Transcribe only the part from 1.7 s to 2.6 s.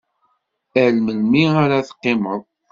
teqqimeḍ?